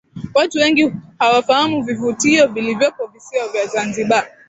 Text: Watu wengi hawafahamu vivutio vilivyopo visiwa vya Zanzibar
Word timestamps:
Watu 0.33 0.57
wengi 0.57 0.91
hawafahamu 1.19 1.83
vivutio 1.83 2.47
vilivyopo 2.47 3.07
visiwa 3.07 3.47
vya 3.51 3.67
Zanzibar 3.67 4.27